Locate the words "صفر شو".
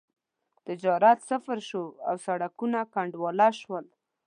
1.29-1.83